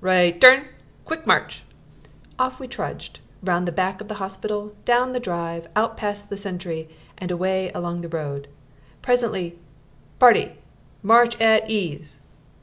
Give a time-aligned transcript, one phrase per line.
[0.00, 0.68] Right turn!
[1.04, 1.64] Quick march!"
[2.38, 6.38] Off we trudged, round the back of the hospital, down the drive, out past the
[6.38, 8.48] sentry and away along the road.
[9.02, 9.58] Presently,
[10.18, 10.56] "Party,
[11.02, 12.18] march at ease!"